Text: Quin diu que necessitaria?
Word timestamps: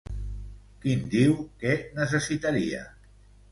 Quin 0.85 1.03
diu 1.11 1.37
que 1.65 1.77
necessitaria? 2.01 2.83